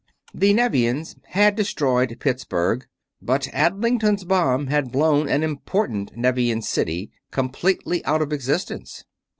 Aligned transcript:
The 0.33 0.51
Nevians 0.55 1.15
had 1.27 1.55
destroyed 1.55 2.17
Pittsburgh, 2.19 2.87
but 3.21 3.43
Adlington's 3.53 4.23
bomb 4.23 4.65
had 4.65 4.91
blown 4.91 5.29
an 5.29 5.43
important 5.43 6.17
Nevian 6.17 6.63
city 6.63 7.11
completely 7.29 8.03
out 8.03 8.23
of 8.23 8.33
existence. 8.33 9.03